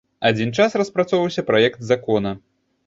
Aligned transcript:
Адзін 0.29 0.53
час 0.61 0.77
распрацоўваўся 0.83 1.47
праект 1.51 1.79
закона. 1.95 2.39